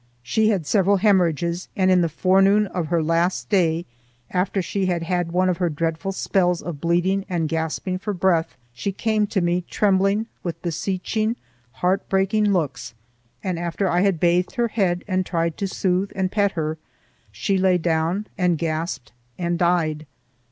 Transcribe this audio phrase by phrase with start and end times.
[0.23, 3.85] She had several hemorrhages, and in the forenoon of her last day,
[4.31, 8.55] after she had had one of her dreadful spells of bleeding and gasping for breath,
[8.73, 11.35] she came to me trembling, with beseeching,
[11.73, 12.95] heartbreaking looks,
[13.43, 16.79] and after I had bathed her head and tried to soothe and pet her,
[17.31, 20.07] she lay down and gasped and died.